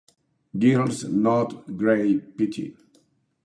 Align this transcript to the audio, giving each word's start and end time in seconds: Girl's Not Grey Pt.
Girl's 0.57 1.03
Not 1.03 1.77
Grey 1.77 2.17
Pt. 2.17 2.75